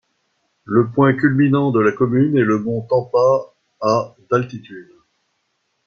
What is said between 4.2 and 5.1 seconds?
d'altitude.